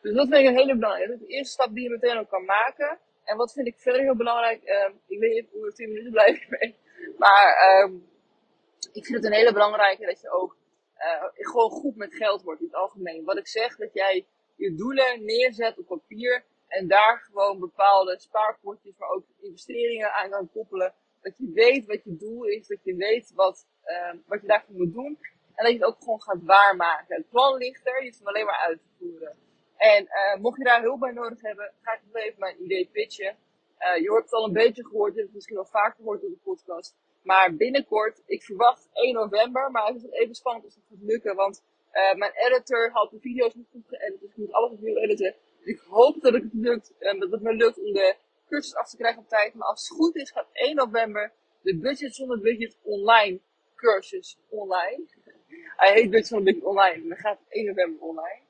Dus 0.00 0.14
dat 0.14 0.28
vind 0.28 0.40
ik 0.40 0.46
een 0.46 0.56
hele 0.56 0.74
belangrijke. 0.74 1.10
Dat 1.10 1.20
is 1.20 1.26
de 1.26 1.32
eerste 1.32 1.52
stap 1.52 1.74
die 1.74 1.82
je 1.82 1.90
meteen 1.90 2.18
ook 2.18 2.28
kan 2.28 2.44
maken. 2.44 2.98
En 3.24 3.36
wat 3.36 3.52
vind 3.52 3.66
ik 3.66 3.78
verder 3.78 4.02
heel 4.02 4.16
belangrijk, 4.16 4.62
um, 4.62 5.00
ik 5.06 5.18
weet 5.18 5.32
niet 5.32 5.50
hoe 5.52 5.72
10 5.72 5.88
minuten 5.88 6.12
blijf 6.12 6.48
mee. 6.48 6.76
Maar 7.22 7.82
um, 7.82 8.08
ik 8.92 9.04
vind 9.04 9.16
het 9.16 9.24
een 9.24 9.38
hele 9.38 9.52
belangrijke 9.52 10.06
dat 10.06 10.20
je 10.20 10.30
ook 10.30 10.56
uh, 11.04 11.24
gewoon 11.34 11.70
goed 11.70 11.96
met 11.96 12.14
geld 12.14 12.42
wordt 12.42 12.60
in 12.60 12.66
het 12.66 12.76
algemeen. 12.76 13.24
Wat 13.24 13.38
ik 13.38 13.46
zeg, 13.46 13.76
dat 13.76 13.92
jij 13.92 14.26
je 14.56 14.74
doelen 14.74 15.24
neerzet 15.24 15.78
op 15.78 15.86
papier 15.86 16.44
en 16.68 16.88
daar 16.88 17.18
gewoon 17.18 17.58
bepaalde 17.58 18.18
spaarpotjes, 18.18 18.96
maar 18.98 19.08
ook 19.08 19.24
investeringen 19.40 20.12
aan 20.12 20.30
kan 20.30 20.50
koppelen. 20.52 20.94
Dat 21.20 21.36
je 21.38 21.50
weet 21.54 21.86
wat 21.86 22.04
je 22.04 22.16
doel 22.16 22.44
is, 22.44 22.66
dat 22.66 22.78
je 22.82 22.94
weet 22.94 23.32
wat, 23.34 23.66
uh, 23.84 24.14
wat 24.26 24.40
je 24.40 24.46
daarvoor 24.46 24.74
moet 24.74 24.92
doen. 24.92 25.18
En 25.54 25.64
dat 25.64 25.72
je 25.72 25.78
het 25.78 25.86
ook 25.86 25.98
gewoon 25.98 26.22
gaat 26.22 26.42
waarmaken. 26.42 27.16
Het 27.16 27.28
plan 27.28 27.56
ligt 27.56 27.86
er, 27.86 28.02
je 28.02 28.08
hoeft 28.08 28.18
hem 28.18 28.28
alleen 28.28 28.44
maar 28.44 28.64
uit 28.66 28.78
te 28.78 28.88
voeren. 28.98 29.36
En 29.76 30.02
uh, 30.02 30.40
mocht 30.40 30.58
je 30.58 30.64
daar 30.64 30.82
hulp 30.82 31.00
bij 31.00 31.12
nodig 31.12 31.40
hebben, 31.40 31.72
ga 31.82 31.92
ik 31.92 32.00
nog 32.04 32.22
even 32.22 32.38
mijn 32.38 32.64
idee 32.64 32.88
pitchen. 32.92 33.36
Uh, 33.78 34.02
je 34.02 34.08
hoort 34.08 34.22
het 34.22 34.32
al 34.32 34.44
een 34.44 34.52
beetje 34.52 34.86
gehoord, 34.86 35.12
je 35.12 35.16
hebt 35.16 35.26
het 35.26 35.34
misschien 35.34 35.58
al 35.58 35.64
vaak 35.64 35.96
gehoord 35.96 36.24
op 36.24 36.30
de 36.30 36.38
podcast. 36.42 36.96
Maar 37.24 37.54
binnenkort, 37.54 38.22
ik 38.26 38.42
verwacht 38.42 38.88
1 38.92 39.14
november, 39.14 39.70
maar 39.70 39.86
het 39.86 39.96
is 39.96 40.10
even 40.10 40.34
spannend 40.34 40.66
of 40.66 40.74
het 40.74 40.84
gaat 40.88 40.98
lukken. 41.00 41.34
Want 41.34 41.62
uh, 41.92 42.14
mijn 42.14 42.32
editor 42.34 42.90
had 42.92 43.10
de 43.10 43.20
video's 43.20 43.54
niet 43.54 43.68
goed 43.70 43.86
geëdit, 43.88 44.20
dus 44.20 44.30
ik 44.30 44.36
moet 44.36 44.52
alles 44.52 44.72
opnieuw 44.72 44.96
editen. 44.96 45.34
Dus 45.58 45.66
ik 45.66 45.80
hoop 45.88 46.22
dat 46.22 46.32
het 46.32 46.48
lukt, 46.52 46.92
dat 46.98 47.30
het 47.30 47.42
me 47.42 47.52
lukt 47.52 47.78
om 47.78 47.92
de 47.92 48.16
cursus 48.48 48.74
af 48.74 48.88
te 48.88 48.96
krijgen 48.96 49.22
op 49.22 49.28
tijd. 49.28 49.54
Maar 49.54 49.68
als 49.68 49.88
het 49.88 49.98
goed 49.98 50.16
is, 50.16 50.30
gaat 50.30 50.48
1 50.52 50.74
november 50.74 51.32
de 51.62 51.76
Budget 51.76 52.14
zonder 52.14 52.40
Budget 52.40 52.76
online 52.82 53.40
cursus 53.74 54.38
online. 54.48 55.04
Hij 55.76 55.92
heet 55.92 56.10
Budget 56.10 56.26
zonder 56.26 56.52
Budget 56.52 56.68
online, 56.68 57.02
en 57.02 57.08
dan 57.08 57.18
gaat 57.18 57.38
1 57.48 57.66
november 57.66 58.00
online. 58.00 58.40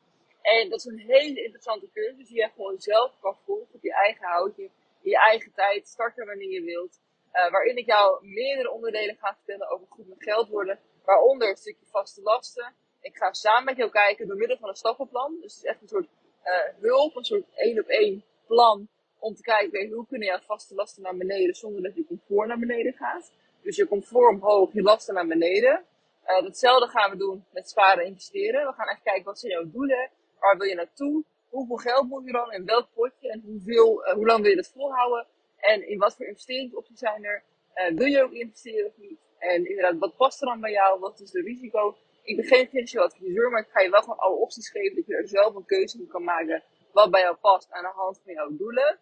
En 0.41 0.69
dat 0.69 0.79
is 0.79 0.85
een 0.85 0.99
hele 0.99 1.43
interessante 1.43 1.89
cursus 1.93 2.29
die 2.29 2.37
je 2.37 2.51
gewoon 2.55 2.81
zelf 2.81 3.13
kan 3.21 3.37
volgen 3.45 3.75
op 3.75 3.83
je 3.83 3.95
eigen 3.95 4.25
houtje, 4.25 4.63
in 5.03 5.11
je 5.11 5.19
eigen 5.19 5.53
tijd, 5.53 5.89
starten 5.89 6.27
wanneer 6.27 6.51
je 6.51 6.63
wilt. 6.63 7.01
Uh, 7.35 7.51
waarin 7.51 7.77
ik 7.77 7.87
jou 7.87 8.27
meerdere 8.27 8.71
onderdelen 8.71 9.17
ga 9.17 9.35
vertellen 9.35 9.71
over 9.71 9.87
goed 9.91 10.09
met 10.09 10.23
geld 10.23 10.49
worden. 10.49 10.79
Waaronder 11.05 11.49
een 11.49 11.57
stukje 11.57 11.87
vaste 11.87 12.23
lasten. 12.23 12.75
Ik 13.01 13.17
ga 13.17 13.33
samen 13.33 13.65
met 13.65 13.77
jou 13.77 13.91
kijken 13.91 14.27
door 14.27 14.37
middel 14.37 14.57
van 14.57 14.69
een 14.69 14.75
stappenplan. 14.75 15.39
Dus 15.41 15.55
het 15.55 15.65
is 15.65 15.71
echt 15.71 15.83
een 15.83 15.89
soort 15.89 16.09
uh, 16.45 16.81
hulp, 16.81 17.17
een 17.17 17.25
soort 17.25 17.45
één 17.55 17.79
op 17.79 17.87
één 17.87 18.25
plan. 18.47 18.89
Om 19.19 19.35
te 19.35 19.43
kijken 19.43 19.89
hoe 19.89 20.07
kunnen 20.07 20.29
jouw 20.29 20.39
vaste 20.39 20.75
lasten 20.75 21.03
naar 21.03 21.17
beneden 21.17 21.55
zonder 21.55 21.83
dat 21.83 21.95
je 21.95 22.07
comfort 22.07 22.49
naar 22.49 22.59
beneden 22.59 22.93
gaat. 22.93 23.33
Dus 23.63 23.77
je 23.77 23.89
comfort 23.89 24.35
omhoog, 24.35 24.73
je 24.73 24.83
lasten 24.83 25.15
naar 25.15 25.27
beneden. 25.27 25.85
Uh, 26.27 26.43
datzelfde 26.43 26.89
gaan 26.89 27.11
we 27.11 27.17
doen 27.17 27.45
met 27.53 27.69
sparen 27.69 28.03
en 28.03 28.09
investeren. 28.09 28.67
We 28.67 28.73
gaan 28.73 28.89
echt 28.89 29.03
kijken 29.03 29.25
wat 29.25 29.39
zijn 29.39 29.53
jouw 29.53 29.71
doelen. 29.71 30.11
Waar 30.39 30.57
wil 30.57 30.69
je 30.69 30.75
naartoe? 30.75 31.25
Hoeveel 31.49 31.77
geld 31.77 32.09
moet 32.09 32.25
je 32.25 32.33
dan 32.33 32.53
in 32.53 32.65
welk 32.65 32.89
potje? 32.95 33.31
En 33.31 33.43
hoeveel, 33.45 34.13
hoe 34.15 34.27
lang 34.27 34.41
wil 34.41 34.51
je 34.51 34.57
dat 34.57 34.73
volhouden? 34.75 35.27
En 35.65 35.89
in 35.89 35.99
wat 35.99 36.17
voor 36.17 36.27
investeringsopties 36.27 36.99
zijn 36.99 37.25
er? 37.25 37.43
Uh, 37.75 37.97
wil 37.97 38.07
je 38.07 38.23
ook 38.23 38.33
investeren 38.33 38.87
of 38.87 38.97
niet? 38.97 39.19
En 39.39 39.69
inderdaad, 39.69 39.99
wat 39.99 40.17
past 40.17 40.41
er 40.41 40.47
dan 40.47 40.61
bij 40.61 40.71
jou? 40.71 41.01
Wat 41.01 41.21
is 41.21 41.31
de 41.31 41.43
risico? 41.43 41.97
Ik 42.23 42.37
ben 42.37 42.45
geen 42.45 42.69
financieel 42.69 43.03
adviseur, 43.03 43.51
maar 43.51 43.63
ik 43.63 43.71
ga 43.71 43.81
je 43.81 43.91
wel 43.91 44.01
gewoon 44.01 44.19
alle 44.19 44.37
opties 44.37 44.71
geven 44.71 44.97
dat 44.97 45.07
je 45.07 45.17
er 45.17 45.29
zelf 45.29 45.55
een 45.55 45.65
keuze 45.65 45.99
in 45.99 46.07
kan 46.07 46.25
maken 46.25 46.63
wat 46.93 47.11
bij 47.11 47.21
jou 47.21 47.37
past 47.37 47.71
aan 47.71 47.83
de 47.83 47.93
hand 47.95 48.21
van 48.25 48.33
jouw 48.33 48.57
doelen. 48.57 48.99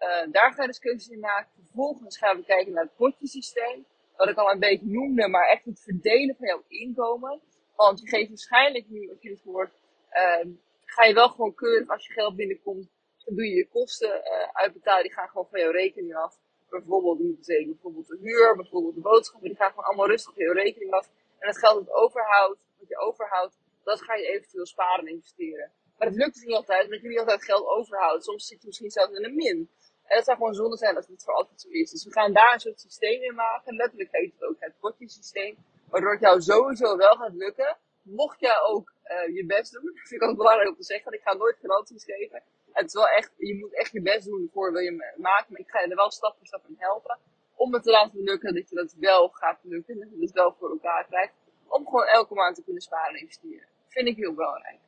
Uh, 0.00 0.32
daar 0.32 0.52
ga 0.52 0.62
je 0.62 0.68
dus 0.68 0.78
keuzes 0.78 1.08
in 1.08 1.20
maken. 1.20 1.50
Vervolgens 1.54 2.18
gaan 2.18 2.36
we 2.36 2.44
kijken 2.44 2.72
naar 2.72 2.82
het 2.82 2.96
potjesysteem. 2.96 3.86
Wat 4.16 4.28
ik 4.28 4.36
al 4.36 4.50
een 4.50 4.58
beetje 4.58 4.86
noemde, 4.86 5.28
maar 5.28 5.48
echt 5.48 5.64
het 5.64 5.80
verdelen 5.80 6.36
van 6.36 6.46
jouw 6.46 6.64
inkomen. 6.68 7.40
Want 7.76 8.00
je 8.00 8.08
geeft 8.08 8.28
waarschijnlijk 8.28 8.88
nu, 8.88 9.10
als 9.10 9.22
je 9.22 9.30
het 9.30 9.42
hoort, 9.44 9.72
uh, 10.12 10.52
ga 10.84 11.04
je 11.04 11.14
wel 11.14 11.28
gewoon 11.28 11.54
keurig 11.54 11.88
als 11.88 12.06
je 12.06 12.12
geld 12.12 12.36
binnenkomt 12.36 12.88
dan 13.24 13.34
doe 13.34 13.44
je 13.44 13.54
je 13.54 13.68
kosten 13.68 14.08
uh, 14.08 14.48
uitbetalen, 14.52 15.02
die 15.02 15.12
gaan 15.12 15.28
gewoon 15.28 15.46
van 15.50 15.60
jouw 15.60 15.70
rekening 15.70 16.14
af. 16.14 16.38
Bijvoorbeeld 16.70 17.18
de 17.18 17.24
hypotheek, 17.24 17.66
bijvoorbeeld 17.66 18.08
de 18.08 18.18
huur, 18.20 18.56
bijvoorbeeld 18.56 18.94
de 18.94 19.00
boodschappen, 19.00 19.48
die 19.48 19.58
gaan 19.58 19.70
gewoon 19.70 19.84
allemaal 19.84 20.08
rustig 20.08 20.34
van 20.34 20.44
jouw 20.44 20.54
rekening 20.54 20.92
af. 20.92 21.08
En 21.38 21.48
het 21.48 21.58
geld 21.58 21.86
dat 21.86 21.94
overhoudt, 21.94 22.58
wat 22.78 22.88
je 22.88 22.98
overhoudt, 22.98 23.58
dat 23.82 24.02
ga 24.02 24.14
je 24.14 24.26
eventueel 24.26 24.66
sparen 24.66 25.06
en 25.06 25.12
investeren. 25.12 25.70
Maar 25.98 26.08
het 26.08 26.16
lukt 26.16 26.34
dus 26.34 26.44
niet 26.44 26.56
altijd, 26.56 26.84
omdat 26.84 27.00
je 27.00 27.08
niet 27.08 27.18
altijd 27.18 27.44
geld 27.44 27.66
overhoudt. 27.66 28.24
Soms 28.24 28.46
zit 28.46 28.60
je 28.60 28.66
misschien 28.66 28.90
zelfs 28.90 29.12
in 29.12 29.24
een 29.24 29.34
min. 29.34 29.70
En 30.04 30.16
dat 30.16 30.24
zou 30.24 30.36
gewoon 30.36 30.54
zonde 30.54 30.76
zijn 30.76 30.96
als 30.96 31.06
het 31.06 31.24
voor 31.24 31.34
altijd 31.34 31.60
zo 31.60 31.68
is. 31.68 31.90
Dus 31.90 32.04
we 32.04 32.12
gaan 32.12 32.32
daar 32.32 32.52
een 32.52 32.60
soort 32.60 32.80
systeem 32.80 33.22
in 33.22 33.34
maken. 33.34 33.76
Letterlijk 33.76 34.08
heet 34.12 34.32
het 34.32 34.48
ook 34.48 34.56
het 34.58 34.78
potjesysteem. 34.80 35.56
Waardoor 35.88 36.12
het 36.12 36.20
jou 36.20 36.40
sowieso 36.40 36.96
wel 36.96 37.16
gaat 37.16 37.34
lukken. 37.34 37.76
Mocht 38.02 38.40
jij 38.40 38.60
ook 38.66 38.92
uh, 39.04 39.34
je 39.34 39.46
best 39.46 39.72
doen. 39.72 39.84
Dat 39.84 40.08
vind 40.08 40.22
ik 40.22 40.28
ook 40.28 40.36
belangrijk 40.36 40.68
om 40.68 40.76
te 40.76 40.82
zeggen. 40.82 41.12
Ik 41.12 41.20
ga 41.22 41.34
nooit 41.34 41.56
garanties 41.60 42.04
geven 42.04 42.42
het 42.74 42.86
is 42.86 42.92
wel 42.92 43.08
echt, 43.08 43.32
je 43.36 43.54
moet 43.54 43.74
echt 43.74 43.92
je 43.92 44.02
best 44.02 44.26
doen 44.26 44.50
voor 44.52 44.72
wil 44.72 44.80
je 44.80 44.92
maken. 45.16 45.52
Maar 45.52 45.60
ik 45.60 45.70
ga 45.70 45.80
je 45.80 45.88
er 45.88 45.96
wel 45.96 46.10
stap 46.10 46.36
voor 46.36 46.46
stap 46.46 46.64
in 46.68 46.74
helpen. 46.78 47.18
om 47.54 47.72
het 47.72 47.82
te 47.82 47.90
laten 47.90 48.22
lukken, 48.22 48.54
dat 48.54 48.68
je 48.68 48.74
dat 48.74 48.94
wel 48.98 49.28
gaat 49.28 49.58
lukken. 49.62 49.98
Dat 49.98 50.08
je 50.10 50.20
het 50.20 50.32
wel 50.32 50.54
voor 50.58 50.70
elkaar 50.70 51.06
krijgt. 51.06 51.34
Om 51.68 51.84
gewoon 51.84 52.06
elke 52.06 52.34
maand 52.34 52.54
te 52.54 52.62
kunnen 52.64 52.82
sparen 52.82 53.14
en 53.14 53.20
investeren. 53.20 53.68
Vind 53.88 54.08
ik 54.08 54.16
heel 54.16 54.34
belangrijk. 54.34 54.78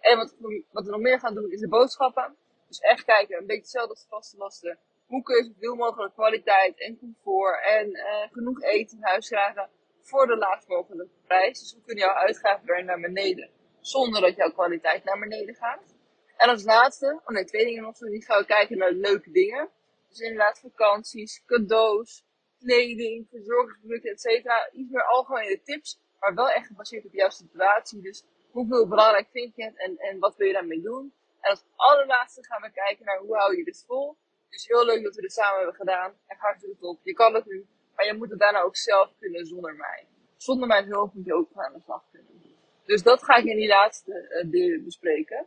En 0.00 0.16
wat, 0.16 0.34
wat 0.70 0.84
we 0.84 0.90
nog 0.90 1.00
meer 1.00 1.20
gaan 1.20 1.34
doen 1.34 1.50
is 1.50 1.60
de 1.60 1.68
boodschappen. 1.68 2.36
Dus 2.68 2.78
echt 2.78 3.04
kijken, 3.04 3.38
een 3.38 3.46
beetje 3.46 3.62
hetzelfde 3.62 3.90
als 3.90 4.02
de 4.02 4.08
vaste 4.08 4.36
lasten. 4.36 4.78
Hoe 5.06 5.22
kun 5.22 5.36
je 5.36 5.52
zoveel 5.52 5.74
mogelijk 5.74 6.14
kwaliteit 6.14 6.80
en 6.80 6.98
comfort 6.98 7.64
en 7.64 7.90
uh, 7.90 8.32
genoeg 8.32 8.62
eten 8.62 8.96
in 8.96 9.04
huis 9.04 9.28
krijgen 9.28 9.68
voor 10.00 10.26
de 10.26 10.36
laagst 10.36 10.68
mogelijke 10.68 11.12
prijs. 11.26 11.58
Dus 11.58 11.74
we 11.74 11.80
kunnen 11.84 12.04
jouw 12.04 12.14
uitgaven 12.14 12.66
weer 12.66 12.84
naar 12.84 13.00
beneden 13.00 13.50
zonder 13.80 14.20
dat 14.20 14.36
jouw 14.36 14.50
kwaliteit 14.50 15.04
naar 15.04 15.18
beneden 15.18 15.54
gaat. 15.54 15.98
En 16.42 16.48
als 16.48 16.64
laatste, 16.64 17.20
oh 17.24 17.34
nee, 17.34 17.44
twee 17.44 17.64
dingen 17.64 17.82
nog, 17.82 17.98
die 17.98 18.24
gaan 18.24 18.40
we 18.40 18.46
kijken 18.46 18.78
naar 18.78 18.92
leuke 18.92 19.30
dingen. 19.30 19.68
Dus 20.08 20.18
inderdaad 20.18 20.58
vakanties, 20.58 21.42
cadeaus, 21.46 22.24
kleding, 22.58 23.26
verzorgingsproducten, 23.30 24.10
et 24.10 24.20
cetera. 24.20 24.70
Iets 24.72 24.90
meer 24.90 25.04
algemene 25.04 25.60
tips, 25.62 26.00
maar 26.18 26.34
wel 26.34 26.50
echt 26.50 26.66
gebaseerd 26.66 27.04
op 27.04 27.12
jouw 27.12 27.28
situatie. 27.28 28.00
Dus 28.02 28.24
hoeveel 28.50 28.88
belangrijk 28.88 29.28
vind 29.30 29.56
je 29.56 29.64
het 29.64 29.78
en, 29.78 29.96
en 29.98 30.18
wat 30.18 30.36
wil 30.36 30.46
je 30.46 30.52
daarmee 30.52 30.80
doen? 30.80 31.12
En 31.40 31.50
als 31.50 31.64
allerlaatste 31.76 32.44
gaan 32.44 32.62
we 32.62 32.70
kijken 32.70 33.04
naar 33.04 33.18
hoe 33.18 33.36
hou 33.36 33.56
je 33.56 33.64
dit 33.64 33.84
vol. 33.86 34.16
Dus 34.48 34.66
heel 34.66 34.84
leuk 34.84 35.02
dat 35.04 35.14
we 35.14 35.20
dit 35.20 35.32
samen 35.32 35.56
hebben 35.56 35.74
gedaan. 35.74 36.14
Echt 36.26 36.40
hartstikke 36.40 36.76
top. 36.78 36.98
Je 37.02 37.12
kan 37.12 37.34
het 37.34 37.46
nu, 37.46 37.66
maar 37.94 38.06
je 38.06 38.14
moet 38.14 38.30
het 38.30 38.38
daarna 38.38 38.60
ook 38.60 38.76
zelf 38.76 39.12
kunnen 39.18 39.46
zonder 39.46 39.74
mij. 39.74 40.06
Zonder 40.36 40.68
mijn 40.68 40.86
hulp 40.86 41.14
moet 41.14 41.26
je 41.26 41.34
ook 41.34 41.48
aan 41.54 41.72
de 41.72 41.80
slag 41.80 42.04
kunnen. 42.12 42.28
Dus 42.84 43.02
dat 43.02 43.24
ga 43.24 43.36
ik 43.36 43.44
in 43.44 43.56
die 43.56 43.68
laatste 43.68 44.44
uh, 44.50 44.84
bespreken. 44.84 45.46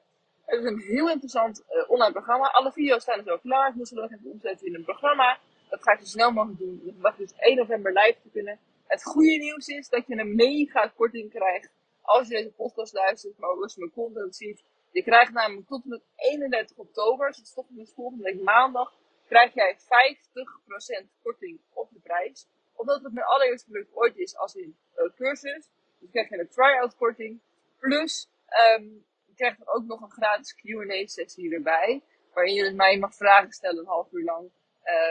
Het 0.53 0.63
is 0.63 0.69
een 0.69 0.79
heel 0.79 1.09
interessant 1.09 1.63
uh, 1.69 1.89
online 1.89 2.11
programma. 2.11 2.47
Alle 2.47 2.71
video's 2.71 3.01
staan 3.01 3.17
dus 3.17 3.27
al 3.27 3.39
klaar. 3.39 3.69
Ik 3.69 3.75
moest 3.75 3.89
ze 3.89 3.95
nog 3.95 4.11
even 4.11 4.31
omzetten 4.31 4.67
in 4.67 4.75
een 4.75 4.83
programma. 4.83 5.39
Dat 5.69 5.83
ga 5.83 5.91
ik 5.91 5.99
zo 5.99 6.05
snel 6.05 6.31
mogelijk 6.31 6.59
doen. 6.59 6.81
Ik 6.85 6.93
verwacht 6.93 7.17
dus 7.17 7.33
1 7.37 7.57
november 7.57 7.91
live 7.93 8.17
te 8.21 8.29
kunnen. 8.29 8.59
Het 8.87 9.03
goede 9.03 9.37
nieuws 9.37 9.67
is 9.67 9.89
dat 9.89 10.07
je 10.07 10.17
een 10.17 10.35
mega 10.35 10.87
korting 10.87 11.29
krijgt 11.29 11.71
als 12.01 12.27
je 12.27 12.33
deze 12.33 12.51
podcast 12.51 12.93
luistert, 12.93 13.37
maar 13.37 13.49
ook 13.49 13.61
als 13.61 13.73
je 13.73 13.79
mijn 13.79 13.91
content 13.91 14.35
ziet. 14.35 14.63
Je 14.91 15.03
krijgt 15.03 15.31
namelijk 15.31 15.67
tot 15.67 15.83
en 15.83 15.89
met 15.89 16.01
31 16.15 16.77
oktober, 16.77 17.27
dus 17.27 17.37
het 17.37 17.45
is 17.45 17.53
tot 17.53 17.67
en 17.69 17.75
met 17.75 17.93
volgende 17.95 18.23
week 18.23 18.41
maandag, 18.41 18.93
krijg 19.27 19.53
jij 19.53 19.77
50% 19.77 21.07
korting 21.23 21.59
op 21.73 21.89
de 21.93 21.99
prijs. 21.99 22.47
Omdat 22.73 23.03
het 23.03 23.13
mijn 23.13 23.25
allereerste 23.25 23.69
product 23.69 23.93
ooit 23.93 24.17
is 24.17 24.37
als 24.37 24.55
in 24.55 24.77
uh, 24.97 25.13
cursus. 25.15 25.69
Dus 25.99 26.09
krijg 26.11 26.29
je 26.29 26.39
een 26.39 26.49
try-out 26.49 26.95
korting. 26.95 27.39
Plus, 27.79 28.29
um, 28.77 29.05
krijgt 29.35 29.59
er 29.59 29.67
ook 29.67 29.85
nog 29.85 30.01
een 30.01 30.11
gratis 30.11 30.55
Q&A 30.55 31.07
sessie 31.07 31.53
erbij. 31.53 32.03
Waarin 32.33 32.53
je 32.53 32.71
mij 32.71 32.97
mag 32.97 33.15
vragen 33.15 33.51
stellen 33.51 33.79
een 33.79 33.85
half 33.85 34.11
uur 34.11 34.23
lang. 34.23 34.51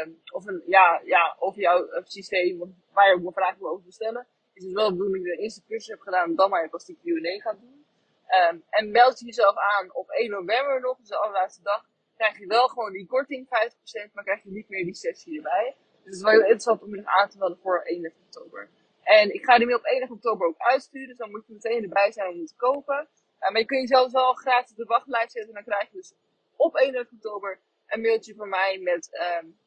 Um, 0.04 0.20
of 0.32 0.46
een, 0.46 0.62
ja, 0.66 1.00
ja, 1.04 1.36
over 1.38 1.60
jouw 1.60 1.86
uh, 1.86 2.00
systeem, 2.04 2.74
waar 2.92 3.08
je 3.08 3.14
ook 3.14 3.22
nog 3.22 3.34
vragen 3.34 3.70
over 3.70 3.82
wil 3.82 3.92
stellen. 3.92 4.26
Is 4.52 4.62
dus 4.62 4.72
wel 4.72 4.88
de 4.88 4.96
bedoeling 4.96 5.24
dat 5.24 5.32
ik 5.32 5.38
de 5.38 5.44
eerste 5.44 5.62
cursus 5.66 5.88
heb 5.88 6.00
gedaan, 6.00 6.34
dan 6.34 6.50
maar 6.50 6.68
pas 6.68 6.84
die 6.84 6.98
Q&A 7.02 7.40
gaat 7.40 7.60
doen. 7.60 7.86
Um, 8.50 8.64
en 8.68 8.90
meld 8.90 9.18
je 9.18 9.26
jezelf 9.26 9.56
aan 9.56 9.94
op 9.94 10.10
1 10.10 10.30
november 10.30 10.80
nog, 10.80 10.96
dus 10.98 11.08
de 11.08 11.16
allerlaatste 11.16 11.62
dag. 11.62 11.84
Krijg 12.16 12.38
je 12.38 12.46
wel 12.46 12.68
gewoon 12.68 12.92
die 12.92 13.06
korting 13.06 13.46
50%, 13.46 14.12
maar 14.12 14.24
krijg 14.24 14.42
je 14.42 14.50
niet 14.50 14.68
meer 14.68 14.84
die 14.84 14.94
sessie 14.94 15.36
erbij. 15.36 15.76
Dus 15.76 16.04
het 16.04 16.14
is 16.14 16.22
wel 16.22 16.30
heel 16.30 16.40
interessant 16.40 16.82
om 16.82 16.90
je 16.90 16.96
nog 16.96 17.06
aan 17.06 17.28
te 17.28 17.38
melden 17.38 17.58
voor 17.58 17.82
1 17.82 18.12
oktober. 18.24 18.68
En 19.02 19.34
ik 19.34 19.44
ga 19.44 19.56
die 19.56 19.66
mail 19.66 19.78
op 19.78 19.84
1 19.84 20.10
oktober 20.10 20.46
ook 20.46 20.58
uitsturen, 20.58 21.08
dus 21.08 21.16
dan 21.16 21.30
moet 21.30 21.46
je 21.46 21.52
meteen 21.52 21.82
erbij 21.82 22.12
zijn 22.12 22.28
om 22.28 22.36
hem 22.36 22.46
te 22.46 22.56
kopen. 22.56 23.08
Maar 23.50 23.60
je 23.60 23.66
kunt 23.66 23.88
jezelf 23.88 24.12
wel 24.12 24.32
gratis 24.32 24.70
op 24.70 24.76
de 24.76 24.84
wachtlijst 24.84 25.32
zetten 25.32 25.54
en 25.54 25.64
dan 25.64 25.74
krijg 25.74 25.90
je 25.90 25.96
dus 25.96 26.14
op 26.56 26.76
1 26.76 26.98
oktober 26.98 27.60
een 27.86 28.00
mailtje 28.00 28.34
van 28.34 28.48
mij 28.48 28.78
met, 28.78 29.20
um, 29.42 29.58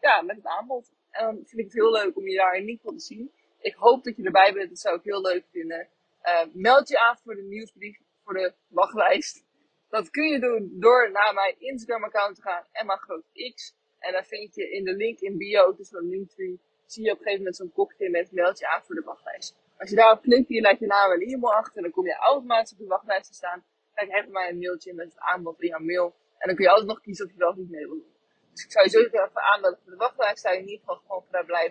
ja, 0.00 0.22
met 0.22 0.36
het 0.36 0.46
aanbod. 0.46 0.92
En 1.10 1.24
dan 1.24 1.34
vind 1.34 1.58
ik 1.58 1.64
het 1.64 1.74
heel 1.74 1.92
leuk 1.92 2.16
om 2.16 2.28
je 2.28 2.36
daar 2.36 2.56
in 2.56 2.68
ieder 2.68 2.92
te 2.92 3.00
zien. 3.00 3.32
Ik 3.60 3.74
hoop 3.74 4.04
dat 4.04 4.16
je 4.16 4.22
erbij 4.22 4.52
bent, 4.52 4.68
dat 4.68 4.78
zou 4.78 4.96
ik 4.96 5.04
heel 5.04 5.20
leuk 5.20 5.44
vinden. 5.50 5.88
Uh, 6.22 6.42
meld 6.52 6.88
je 6.88 6.98
aan 6.98 7.18
voor 7.18 7.34
de 7.34 7.42
nieuwsbrief, 7.42 7.98
voor 8.24 8.34
de 8.34 8.54
wachtlijst. 8.68 9.44
Dat 9.88 10.10
kun 10.10 10.28
je 10.28 10.40
doen 10.40 10.70
door 10.72 11.10
naar 11.10 11.34
mijn 11.34 11.54
Instagram 11.58 12.04
account 12.04 12.36
te 12.36 12.42
gaan, 12.42 12.66
Emma 12.72 12.96
Groot 12.96 13.24
X. 13.54 13.74
En 13.98 14.12
dan 14.12 14.24
vind 14.24 14.54
je 14.54 14.70
in 14.70 14.84
de 14.84 14.92
link 14.92 15.18
in 15.18 15.36
bio, 15.36 15.74
dus 15.74 15.92
een 15.92 16.08
linktree, 16.08 16.60
zie 16.86 17.04
je 17.04 17.10
op 17.10 17.16
een 17.16 17.22
gegeven 17.22 17.38
moment 17.38 17.56
zo'n 17.56 17.72
kopje 17.72 18.10
met 18.10 18.32
meld 18.32 18.58
je 18.58 18.68
aan 18.68 18.82
voor 18.82 18.94
de 18.94 19.02
wachtlijst. 19.02 19.56
Als 19.78 19.90
je 19.90 19.96
daarop 19.96 20.22
klikt, 20.22 20.48
je 20.48 20.60
laat 20.60 20.78
je 20.78 20.86
naam 20.86 21.12
en 21.12 21.20
e-mail 21.20 21.54
achter, 21.54 21.76
en 21.76 21.82
dan 21.82 21.90
kom 21.90 22.06
je 22.06 22.14
automatisch 22.14 22.72
op 22.72 22.78
de 22.78 22.86
wachtlijst 22.86 23.26
te 23.26 23.34
staan. 23.34 23.64
Krijg 23.94 24.10
je 24.10 24.16
echt 24.16 24.28
mij 24.28 24.48
een 24.48 24.58
mailtje 24.58 24.94
met 24.94 25.06
het 25.06 25.18
aanbod 25.18 25.60
in 25.60 25.68
jouw 25.68 25.78
mail. 25.78 26.14
En 26.38 26.46
dan 26.46 26.54
kun 26.56 26.64
je 26.64 26.70
altijd 26.70 26.88
nog 26.88 27.00
kiezen 27.00 27.26
of 27.26 27.32
je 27.32 27.38
wel 27.38 27.50
of 27.50 27.56
niet 27.56 27.70
mee 27.70 27.86
wil 27.86 27.94
doen. 27.94 28.14
Dus 28.52 28.64
ik 28.64 28.72
zou 28.72 28.84
je 28.84 28.90
sowieso 28.90 29.24
even 29.24 29.42
aanmelden 29.42 29.80
voor 29.82 29.92
de 29.92 29.98
wachtlijst. 29.98 30.42
Zou 30.42 30.54
je 30.54 30.60
in 30.60 30.68
ieder 30.68 30.80
geval 30.80 31.02
gewoon 31.06 31.24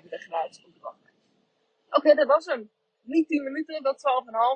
de 0.10 0.18
gratis 0.18 0.66
op 0.66 0.74
de 0.74 0.80
wachtlijst. 0.80 1.18
Oké, 1.90 2.16
dat 2.16 2.28
was 2.28 2.46
hem. 2.46 2.70
Niet 3.02 3.28
10 3.28 3.44
minuten, 3.44 3.84
dat 3.84 3.98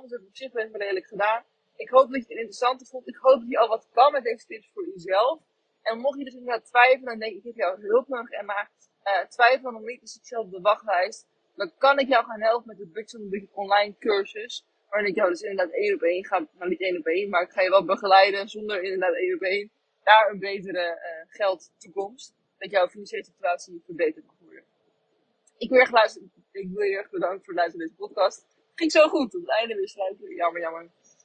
12,5. 0.02 0.10
Dus 0.10 0.20
ik 0.20 0.28
op 0.28 0.36
zich 0.36 0.52
best 0.52 0.72
wel 0.72 0.82
redelijk 0.82 1.08
gedaan. 1.08 1.44
Ik 1.76 1.90
hoop 1.90 2.12
dat 2.12 2.22
je 2.22 2.28
het 2.28 2.38
interessant 2.38 2.90
vond. 2.90 3.08
Ik 3.08 3.16
hoop 3.16 3.40
dat 3.40 3.50
je 3.50 3.58
al 3.58 3.68
wat 3.68 3.88
kan 3.94 4.12
met 4.12 4.24
deze 4.24 4.46
tips 4.46 4.70
voor 4.74 4.86
jezelf. 4.88 5.40
En 5.82 5.98
mocht 5.98 6.18
je 6.18 6.24
dus 6.24 6.34
inderdaad 6.34 6.66
twijfelen, 6.66 7.06
dan 7.06 7.20
denk 7.20 7.32
ik, 7.32 7.38
ik 7.38 7.44
heb 7.44 7.56
jouw 7.56 7.78
hulp 7.78 8.08
nodig, 8.08 8.30
Emma 8.30 8.70
uh, 9.04 9.28
twijfel 9.28 9.72
nog 9.72 9.82
niet, 9.82 10.02
is 10.02 10.16
ik 10.16 10.26
zelf 10.26 10.46
op 10.46 10.52
de 10.52 10.62
wachtlijst. 10.62 11.28
Dan 11.56 11.72
kan 11.78 12.00
ik 12.00 12.08
jou 12.08 12.26
gaan 12.26 12.42
helpen 12.42 12.68
met 12.68 12.78
de 12.78 12.88
Budget 12.88 13.48
online 13.52 13.96
cursus. 14.00 14.66
Waarin 14.90 15.10
ik 15.10 15.16
jou 15.16 15.30
dus 15.30 15.42
inderdaad 15.42 15.74
één 15.76 15.94
op 15.94 16.02
één 16.02 16.26
ga, 16.26 16.48
nou 16.58 16.70
niet 16.70 16.82
één 16.82 16.98
op 16.98 17.06
één, 17.06 17.30
maar 17.30 17.42
ik 17.42 17.52
ga 17.52 17.62
je 17.62 17.70
wel 17.70 17.86
begeleiden 17.86 18.50
zonder 18.50 18.84
inderdaad 18.84 19.16
één 19.16 19.36
op 19.36 19.42
één 19.42 19.72
naar 20.04 20.30
een 20.30 20.40
betere 20.40 20.86
uh, 20.86 21.36
geldtoekomst. 21.36 22.36
Dat 22.58 22.72
jouw 22.72 22.88
financiële 22.88 23.24
situatie 23.24 23.82
verbeterd 23.86 24.26
mag 24.26 24.36
worden. 24.40 24.64
Ik 25.58 25.70
wil 25.70 25.80
erg 25.80 25.92
luisteren. 25.92 26.32
Ik 26.52 26.70
wil 26.74 26.86
je 26.86 26.98
erg 26.98 27.10
bedanken 27.10 27.44
voor 27.44 27.54
het 27.54 27.62
luisteren 27.62 27.88
naar 27.88 27.98
deze 27.98 28.14
podcast. 28.14 28.46
Ging 28.76 28.92
zo 28.92 29.08
goed. 29.08 29.36
Op 29.36 29.42
het 29.42 29.50
einde 29.50 29.76
weer. 29.76 30.36
Jammer, 30.36 30.62
jammer. 30.62 30.84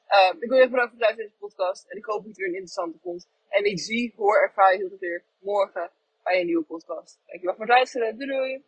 Uh, 0.08 0.32
ik 0.40 0.48
wil 0.48 0.56
je 0.56 0.62
erg 0.62 0.70
bedanken 0.70 0.98
voor 0.98 0.98
het 0.98 1.06
luisteren 1.06 1.16
naar 1.16 1.16
deze 1.16 1.38
podcast. 1.38 1.90
En 1.90 1.96
ik 1.96 2.04
hoop 2.04 2.18
dat 2.18 2.26
het 2.26 2.36
weer 2.36 2.46
een 2.46 2.52
interessante 2.52 2.98
vond. 3.02 3.28
En 3.48 3.64
ik 3.64 3.78
zie, 3.78 4.12
hoor, 4.16 4.42
ervaar 4.42 4.72
je 4.72 4.78
heel 4.78 4.88
veel 4.88 4.98
weer 4.98 5.24
morgen 5.38 5.90
bij 6.22 6.40
een 6.40 6.46
nieuwe 6.46 6.64
podcast. 6.64 7.20
Dankjewel 7.26 7.54
voor 7.54 7.64
het 7.64 7.74
luisteren. 7.74 8.18
Doei 8.18 8.30
doei! 8.30 8.64